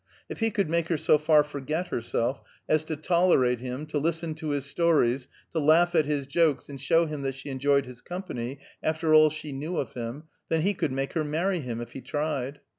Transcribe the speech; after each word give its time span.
If 0.29 0.39
he 0.39 0.49
could 0.49 0.67
make 0.67 0.87
her 0.87 0.97
so 0.97 1.19
far 1.19 1.43
forget 1.43 1.89
herself 1.89 2.41
as 2.67 2.83
to 2.85 2.95
tolerate 2.95 3.59
him, 3.59 3.85
to 3.85 3.99
listen 3.99 4.33
to 4.33 4.49
his 4.49 4.65
stories, 4.65 5.27
to 5.51 5.59
laugh 5.59 5.93
at 5.93 6.07
his 6.07 6.25
jokes, 6.25 6.69
and 6.69 6.81
show 6.81 7.05
him 7.05 7.21
that 7.21 7.35
she 7.35 7.49
enjoyed 7.51 7.85
his 7.85 8.01
company, 8.01 8.61
after 8.81 9.13
all 9.13 9.29
she 9.29 9.51
knew 9.51 9.77
of 9.77 9.93
him, 9.93 10.23
then 10.49 10.61
he 10.61 10.73
could 10.73 10.91
make 10.91 11.13
her 11.13 11.23
marry 11.23 11.59
him, 11.59 11.81
if 11.81 11.91
he 11.91 12.01
tried. 12.01 12.61